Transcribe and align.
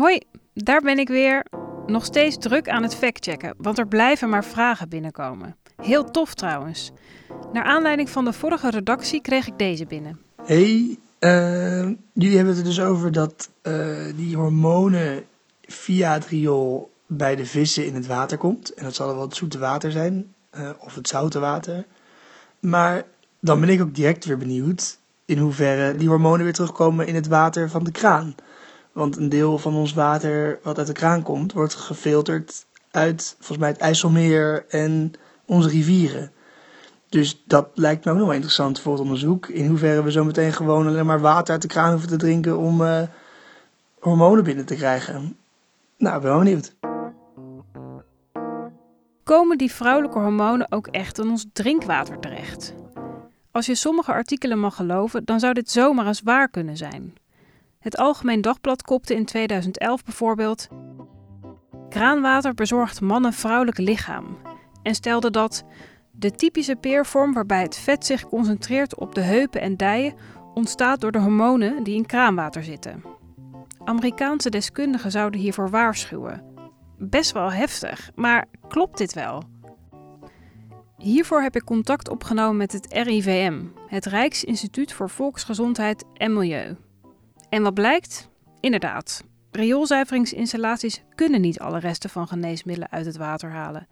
Hoi, 0.00 0.20
daar 0.54 0.80
ben 0.80 0.98
ik 0.98 1.08
weer. 1.08 1.44
Nog 1.86 2.04
steeds 2.04 2.38
druk 2.38 2.68
aan 2.68 2.82
het 2.82 2.94
factchecken, 2.94 3.54
want 3.56 3.78
er 3.78 3.86
blijven 3.86 4.28
maar 4.28 4.44
vragen 4.44 4.88
binnenkomen. 4.88 5.56
Heel 5.76 6.10
tof 6.10 6.34
trouwens. 6.34 6.90
Naar 7.52 7.64
aanleiding 7.64 8.10
van 8.10 8.24
de 8.24 8.32
vorige 8.32 8.70
redactie 8.70 9.20
kreeg 9.20 9.46
ik 9.46 9.58
deze 9.58 9.86
binnen. 9.86 10.20
Hey, 10.44 10.98
uh, 11.20 11.96
jullie 12.12 12.36
hebben 12.36 12.46
het 12.46 12.58
er 12.58 12.64
dus 12.64 12.80
over 12.80 13.12
dat 13.12 13.50
uh, 13.62 13.96
die 14.16 14.36
hormonen 14.36 15.24
via 15.62 16.12
het 16.12 16.26
riool 16.26 16.90
bij 17.06 17.36
de 17.36 17.46
vissen 17.46 17.86
in 17.86 17.94
het 17.94 18.06
water 18.06 18.38
komt. 18.38 18.74
En 18.74 18.84
dat 18.84 18.94
zal 18.94 19.14
wel 19.14 19.22
het 19.22 19.36
zoete 19.36 19.58
water 19.58 19.90
zijn, 19.92 20.34
uh, 20.58 20.70
of 20.78 20.94
het 20.94 21.08
zoute 21.08 21.38
water. 21.38 21.84
Maar 22.60 23.04
dan 23.40 23.60
ben 23.60 23.68
ik 23.68 23.80
ook 23.80 23.94
direct 23.94 24.24
weer 24.24 24.38
benieuwd 24.38 24.98
in 25.24 25.38
hoeverre 25.38 25.96
die 25.96 26.08
hormonen 26.08 26.44
weer 26.44 26.52
terugkomen 26.52 27.06
in 27.06 27.14
het 27.14 27.26
water 27.26 27.70
van 27.70 27.84
de 27.84 27.90
kraan. 27.90 28.34
Want 28.92 29.16
een 29.16 29.28
deel 29.28 29.58
van 29.58 29.74
ons 29.74 29.92
water 29.92 30.58
wat 30.62 30.78
uit 30.78 30.86
de 30.86 30.92
kraan 30.92 31.22
komt, 31.22 31.52
wordt 31.52 31.74
gefilterd 31.74 32.66
uit 32.90 33.34
volgens 33.36 33.58
mij 33.58 33.68
het 33.68 33.78
IJsselmeer 33.78 34.64
en 34.68 35.12
onze 35.44 35.68
rivieren. 35.68 36.32
Dus 37.08 37.42
dat 37.46 37.68
lijkt 37.74 38.04
me 38.04 38.12
ook 38.12 38.18
nog 38.18 38.32
interessant 38.32 38.80
voor 38.80 38.92
het 38.92 39.02
onderzoek. 39.02 39.48
In 39.48 39.66
hoeverre 39.66 40.02
we 40.02 40.12
zo 40.12 40.24
meteen 40.24 40.52
gewoon 40.52 40.86
alleen 40.86 41.06
maar 41.06 41.20
water 41.20 41.52
uit 41.52 41.62
de 41.62 41.68
kraan 41.68 41.90
hoeven 41.90 42.08
te 42.08 42.16
drinken 42.16 42.58
om 42.58 42.80
uh, 42.80 43.02
hormonen 43.98 44.44
binnen 44.44 44.64
te 44.64 44.74
krijgen. 44.74 45.36
Nou, 45.96 46.16
ik 46.16 46.22
ben 46.22 46.30
wel 46.30 46.38
benieuwd. 46.38 46.74
Komen 49.24 49.58
die 49.58 49.72
vrouwelijke 49.72 50.18
hormonen 50.18 50.72
ook 50.72 50.86
echt 50.86 51.18
in 51.18 51.28
ons 51.28 51.46
drinkwater 51.52 52.18
terecht? 52.18 52.74
Als 53.50 53.66
je 53.66 53.74
sommige 53.74 54.12
artikelen 54.12 54.58
mag 54.58 54.76
geloven, 54.76 55.24
dan 55.24 55.40
zou 55.40 55.52
dit 55.52 55.70
zomaar 55.70 56.06
eens 56.06 56.22
waar 56.22 56.48
kunnen 56.48 56.76
zijn. 56.76 57.14
Het 57.80 57.96
Algemeen 57.96 58.40
Dagblad 58.40 58.82
kopte 58.82 59.14
in 59.14 59.24
2011 59.24 60.04
bijvoorbeeld: 60.04 60.68
Kraanwater 61.88 62.54
bezorgt 62.54 63.00
mannen 63.00 63.32
vrouwelijk 63.32 63.78
lichaam 63.78 64.38
en 64.82 64.94
stelde 64.94 65.30
dat 65.30 65.64
de 66.10 66.30
typische 66.30 66.76
peervorm 66.76 67.32
waarbij 67.32 67.62
het 67.62 67.76
vet 67.76 68.06
zich 68.06 68.28
concentreert 68.28 68.94
op 68.98 69.14
de 69.14 69.20
heupen 69.20 69.60
en 69.60 69.76
dijen 69.76 70.14
ontstaat 70.54 71.00
door 71.00 71.12
de 71.12 71.18
hormonen 71.18 71.82
die 71.82 71.94
in 71.94 72.06
kraanwater 72.06 72.64
zitten. 72.64 73.04
Amerikaanse 73.84 74.50
deskundigen 74.50 75.10
zouden 75.10 75.40
hiervoor 75.40 75.70
waarschuwen. 75.70 76.42
Best 76.98 77.32
wel 77.32 77.52
heftig, 77.52 78.10
maar 78.14 78.46
klopt 78.68 78.98
dit 78.98 79.12
wel? 79.12 79.42
Hiervoor 80.96 81.42
heb 81.42 81.56
ik 81.56 81.64
contact 81.64 82.08
opgenomen 82.08 82.56
met 82.56 82.72
het 82.72 82.86
RIVM, 82.92 83.62
het 83.86 84.06
Rijksinstituut 84.06 84.92
voor 84.92 85.10
Volksgezondheid 85.10 86.04
en 86.14 86.32
Milieu. 86.32 86.76
En 87.50 87.62
wat 87.62 87.74
blijkt? 87.74 88.28
Inderdaad, 88.60 89.24
rioolzuiveringsinstallaties 89.50 91.02
kunnen 91.14 91.40
niet 91.40 91.60
alle 91.60 91.78
resten 91.78 92.10
van 92.10 92.28
geneesmiddelen 92.28 92.90
uit 92.90 93.06
het 93.06 93.16
water 93.16 93.50
halen. 93.50 93.88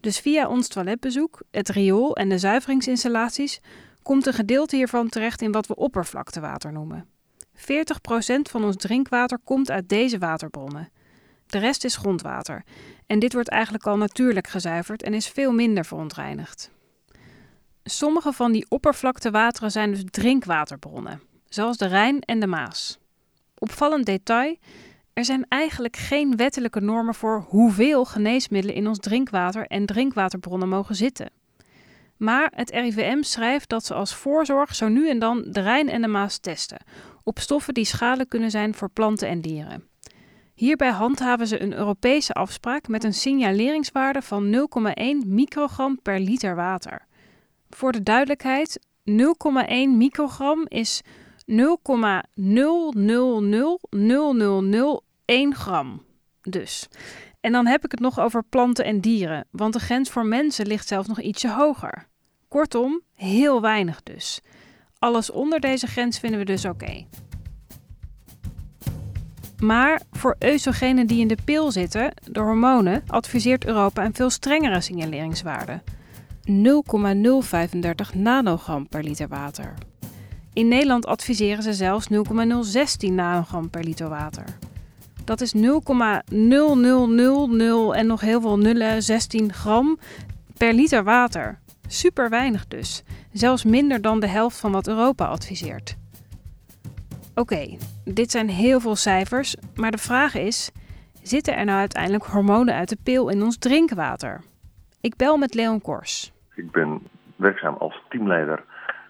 Dus 0.00 0.18
via 0.18 0.48
ons 0.48 0.68
toiletbezoek, 0.68 1.42
het 1.50 1.68
riool 1.68 2.16
en 2.16 2.28
de 2.28 2.38
zuiveringsinstallaties 2.38 3.60
komt 4.02 4.26
een 4.26 4.32
gedeelte 4.32 4.76
hiervan 4.76 5.08
terecht 5.08 5.42
in 5.42 5.52
wat 5.52 5.66
we 5.66 5.74
oppervlaktewater 5.74 6.72
noemen. 6.72 7.06
40% 7.56 7.60
van 8.50 8.64
ons 8.64 8.76
drinkwater 8.76 9.38
komt 9.44 9.70
uit 9.70 9.88
deze 9.88 10.18
waterbronnen. 10.18 10.90
De 11.46 11.58
rest 11.58 11.84
is 11.84 11.96
grondwater. 11.96 12.64
En 13.06 13.18
dit 13.18 13.32
wordt 13.32 13.48
eigenlijk 13.48 13.86
al 13.86 13.96
natuurlijk 13.96 14.46
gezuiverd 14.46 15.02
en 15.02 15.14
is 15.14 15.28
veel 15.28 15.52
minder 15.52 15.84
verontreinigd. 15.84 16.70
Sommige 17.84 18.32
van 18.32 18.52
die 18.52 18.66
oppervlaktewateren 18.68 19.70
zijn 19.70 19.90
dus 19.90 20.04
drinkwaterbronnen, 20.10 21.20
zoals 21.48 21.76
de 21.76 21.86
Rijn 21.86 22.20
en 22.20 22.40
de 22.40 22.46
Maas. 22.46 22.98
Opvallend 23.58 24.06
detail: 24.06 24.56
er 25.12 25.24
zijn 25.24 25.46
eigenlijk 25.48 25.96
geen 25.96 26.36
wettelijke 26.36 26.80
normen 26.80 27.14
voor 27.14 27.44
hoeveel 27.48 28.04
geneesmiddelen 28.04 28.76
in 28.76 28.88
ons 28.88 28.98
drinkwater 28.98 29.66
en 29.66 29.86
drinkwaterbronnen 29.86 30.68
mogen 30.68 30.94
zitten. 30.94 31.30
Maar 32.16 32.52
het 32.54 32.70
RIVM 32.70 33.22
schrijft 33.22 33.68
dat 33.68 33.84
ze 33.84 33.94
als 33.94 34.14
voorzorg 34.14 34.74
zo 34.74 34.88
nu 34.88 35.08
en 35.08 35.18
dan 35.18 35.44
de 35.50 35.60
Rijn 35.60 35.88
en 35.88 36.02
de 36.02 36.08
Maas 36.08 36.38
testen 36.38 36.78
op 37.28 37.38
stoffen 37.38 37.74
die 37.74 37.84
schadelijk 37.84 38.28
kunnen 38.28 38.50
zijn 38.50 38.74
voor 38.74 38.90
planten 38.90 39.28
en 39.28 39.40
dieren. 39.40 39.88
Hierbij 40.54 40.90
handhaven 40.90 41.46
ze 41.46 41.62
een 41.62 41.72
Europese 41.72 42.32
afspraak 42.32 42.88
met 42.88 43.04
een 43.04 43.14
signaleringswaarde 43.14 44.22
van 44.22 44.68
0,1 45.24 45.26
microgram 45.26 46.02
per 46.02 46.20
liter 46.20 46.54
water. 46.54 47.06
Voor 47.70 47.92
de 47.92 48.02
duidelijkheid, 48.02 48.80
0,1 49.10 49.14
microgram 49.96 50.64
is 50.68 51.02
0,000001 51.50 51.54
gram. 55.50 56.02
Dus. 56.42 56.88
En 57.40 57.52
dan 57.52 57.66
heb 57.66 57.84
ik 57.84 57.90
het 57.90 58.00
nog 58.00 58.20
over 58.20 58.42
planten 58.42 58.84
en 58.84 59.00
dieren, 59.00 59.46
want 59.50 59.72
de 59.72 59.80
grens 59.80 60.10
voor 60.10 60.26
mensen 60.26 60.66
ligt 60.66 60.88
zelfs 60.88 61.08
nog 61.08 61.20
ietsje 61.20 61.50
hoger. 61.50 62.06
Kortom, 62.48 63.02
heel 63.14 63.60
weinig 63.60 64.02
dus. 64.02 64.40
Alles 64.98 65.30
onder 65.30 65.60
deze 65.60 65.86
grens 65.86 66.18
vinden 66.18 66.38
we 66.38 66.44
dus 66.44 66.64
oké. 66.64 67.06
Maar 69.58 70.02
voor 70.10 70.36
oestrogenen 70.44 71.06
die 71.06 71.20
in 71.20 71.28
de 71.28 71.38
pil 71.44 71.72
zitten, 71.72 72.14
de 72.24 72.40
hormonen, 72.40 73.02
adviseert 73.06 73.66
Europa 73.66 74.04
een 74.04 74.14
veel 74.14 74.30
strengere 74.30 74.80
signaleringswaarde. 74.80 75.82
0,035 76.42 78.14
nanogram 78.14 78.88
per 78.88 79.02
liter 79.02 79.28
water. 79.28 79.74
In 80.52 80.68
Nederland 80.68 81.06
adviseren 81.06 81.62
ze 81.62 81.72
zelfs 81.72 82.08
0,016 82.08 83.14
nanogram 83.14 83.70
per 83.70 83.84
liter 83.84 84.08
water. 84.08 84.44
Dat 85.24 85.40
is 85.40 85.54
0,0000 85.54 85.60
en 87.92 88.06
nog 88.06 88.20
heel 88.20 88.40
veel 88.40 88.58
nullen 88.58 89.02
16 89.02 89.52
gram 89.52 89.98
per 90.56 90.72
liter 90.72 91.04
water. 91.04 91.58
Super 91.86 92.30
weinig 92.30 92.66
dus. 92.66 93.02
Zelfs 93.32 93.64
minder 93.64 94.00
dan 94.00 94.20
de 94.20 94.26
helft 94.26 94.60
van 94.60 94.72
wat 94.72 94.88
Europa 94.88 95.26
adviseert. 95.26 95.96
Oké, 97.34 97.76
dit 98.04 98.30
zijn 98.30 98.48
heel 98.48 98.80
veel 98.80 98.96
cijfers, 98.96 99.56
maar 99.74 99.90
de 99.90 99.98
vraag 99.98 100.34
is: 100.34 100.70
zitten 101.22 101.56
er 101.56 101.64
nou 101.64 101.78
uiteindelijk 101.78 102.24
hormonen 102.24 102.74
uit 102.74 102.88
de 102.88 102.98
pil 103.02 103.28
in 103.28 103.42
ons 103.42 103.58
drinkwater? 103.58 104.40
Ik 105.00 105.16
bel 105.16 105.36
met 105.36 105.54
Leon 105.54 105.80
Kors. 105.80 106.32
Ik 106.54 106.70
ben 106.70 107.00
werkzaam 107.36 107.74
als 107.74 108.02
teamleider 108.08 108.64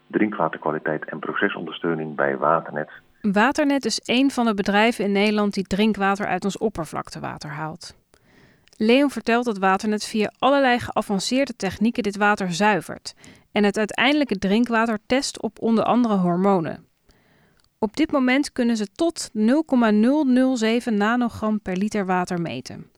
drinkwaterkwaliteit 0.09 1.05
en 1.05 1.19
procesondersteuning 1.19 2.17
bij 2.17 2.37
Waternet. 2.37 2.91
Waternet 3.21 3.85
is 3.85 4.01
een 4.05 4.31
van 4.31 4.47
de 4.47 4.55
bedrijven 4.55 5.05
in 5.05 5.13
Nederland 5.13 5.55
die 5.55 5.67
drinkwater 5.67 6.27
uit 6.27 6.45
ons 6.45 6.59
oppervlaktewater 6.59 7.51
haalt. 7.51 7.97
Leon 8.77 9.11
vertelt 9.11 9.45
dat 9.45 9.59
Waternet 9.59 10.05
via 10.05 10.33
allerlei 10.39 10.79
geavanceerde 10.79 11.57
technieken 11.57 12.03
dit 12.03 12.17
water 12.17 12.53
zuivert 12.53 13.15
en 13.53 13.65
het 13.65 13.79
uiteindelijke 13.79 14.39
drinkwater 14.39 14.99
test 15.07 15.43
op 15.43 15.63
onder 15.63 15.85
andere 15.85 16.17
hormonen. 16.17 16.87
Op 17.79 17.97
dit 17.97 18.13
moment 18.13 18.53
kunnen 18.53 18.77
ze 18.77 18.87
tot 18.93 19.31
0,007 19.33 20.97
nanogram 20.97 21.61
per 21.61 21.77
liter 21.77 22.07
water 22.07 22.41
meten. 22.41 22.91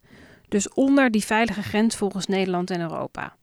Dus 0.48 0.68
onder 0.68 1.10
die 1.10 1.24
veilige 1.24 1.62
grens 1.62 1.96
volgens 1.96 2.26
Nederland 2.26 2.70
en 2.70 2.80
Europa. 2.80 3.36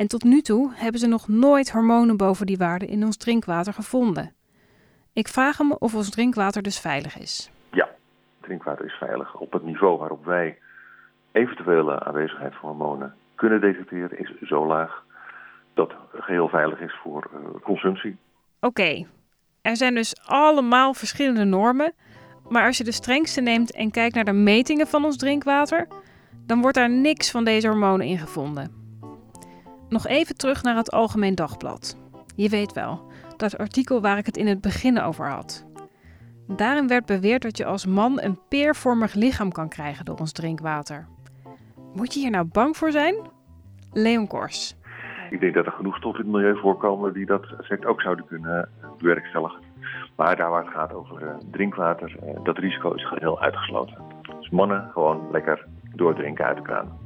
En 0.00 0.06
tot 0.06 0.24
nu 0.24 0.40
toe 0.40 0.70
hebben 0.74 1.00
ze 1.00 1.06
nog 1.06 1.28
nooit 1.28 1.70
hormonen 1.70 2.16
boven 2.16 2.46
die 2.46 2.56
waarde 2.56 2.86
in 2.86 3.04
ons 3.04 3.16
drinkwater 3.16 3.72
gevonden. 3.72 4.32
Ik 5.12 5.28
vraag 5.28 5.58
hem 5.58 5.72
of 5.72 5.94
ons 5.94 6.10
drinkwater 6.10 6.62
dus 6.62 6.80
veilig 6.80 7.18
is. 7.18 7.50
Ja, 7.70 7.88
drinkwater 8.40 8.84
is 8.84 8.92
veilig. 8.92 9.34
Op 9.34 9.52
het 9.52 9.62
niveau 9.62 9.98
waarop 9.98 10.24
wij 10.24 10.58
eventuele 11.32 12.04
aanwezigheid 12.04 12.54
van 12.54 12.68
hormonen 12.68 13.14
kunnen 13.34 13.60
detecteren, 13.60 14.18
is 14.18 14.48
zo 14.48 14.66
laag 14.66 15.04
dat 15.74 15.92
het 16.12 16.22
geheel 16.22 16.48
veilig 16.48 16.80
is 16.80 16.94
voor 17.02 17.30
uh, 17.34 17.62
consumptie. 17.62 18.16
Oké, 18.60 19.06
er 19.62 19.76
zijn 19.76 19.94
dus 19.94 20.14
allemaal 20.26 20.94
verschillende 20.94 21.44
normen. 21.44 21.92
Maar 22.48 22.66
als 22.66 22.78
je 22.78 22.84
de 22.84 22.92
strengste 22.92 23.40
neemt 23.40 23.72
en 23.72 23.90
kijkt 23.90 24.14
naar 24.14 24.24
de 24.24 24.32
metingen 24.32 24.86
van 24.86 25.04
ons 25.04 25.16
drinkwater, 25.16 25.88
dan 26.46 26.60
wordt 26.60 26.76
daar 26.76 26.90
niks 26.90 27.30
van 27.30 27.44
deze 27.44 27.68
hormonen 27.68 28.06
in 28.06 28.18
gevonden. 28.18 28.79
Nog 29.90 30.06
even 30.06 30.36
terug 30.36 30.62
naar 30.62 30.76
het 30.76 30.90
Algemeen 30.90 31.34
Dagblad. 31.34 31.96
Je 32.36 32.48
weet 32.48 32.72
wel, 32.72 33.12
dat 33.36 33.58
artikel 33.58 34.00
waar 34.00 34.18
ik 34.18 34.26
het 34.26 34.36
in 34.36 34.46
het 34.46 34.60
begin 34.60 35.00
over 35.00 35.28
had. 35.28 35.66
Daarin 36.46 36.88
werd 36.88 37.06
beweerd 37.06 37.42
dat 37.42 37.56
je 37.56 37.64
als 37.64 37.86
man 37.86 38.20
een 38.20 38.38
peervormig 38.48 39.14
lichaam 39.14 39.52
kan 39.52 39.68
krijgen 39.68 40.04
door 40.04 40.16
ons 40.16 40.32
drinkwater. 40.32 41.06
Moet 41.94 42.14
je 42.14 42.20
hier 42.20 42.30
nou 42.30 42.44
bang 42.44 42.76
voor 42.76 42.90
zijn? 42.90 43.14
Leon 43.92 44.26
Kors. 44.26 44.76
Ik 45.30 45.40
denk 45.40 45.54
dat 45.54 45.66
er 45.66 45.72
genoeg 45.72 45.96
stoffen 45.96 46.24
in 46.24 46.30
het 46.30 46.40
milieu 46.40 46.60
voorkomen 46.60 47.12
die 47.12 47.26
dat 47.26 47.46
effect 47.58 47.86
ook 47.86 48.00
zouden 48.00 48.26
kunnen 48.26 48.68
bewerkstelligen. 48.98 49.60
Maar 50.16 50.36
daar 50.36 50.50
waar 50.50 50.64
het 50.64 50.74
gaat 50.74 50.92
over 50.92 51.22
uh, 51.22 51.28
drinkwater, 51.50 52.16
uh, 52.24 52.44
dat 52.44 52.58
risico 52.58 52.92
is 52.92 53.08
geheel 53.08 53.40
uitgesloten. 53.40 53.96
Dus 54.38 54.50
mannen 54.50 54.90
gewoon 54.92 55.28
lekker 55.30 55.66
doordrinken 55.94 56.44
uit 56.44 56.56
de 56.56 56.62
kraan. 56.62 56.98